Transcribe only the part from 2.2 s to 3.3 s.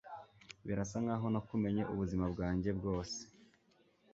bwanjye bwose